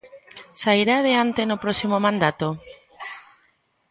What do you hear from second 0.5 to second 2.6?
Sairá adiante no próximo mandato?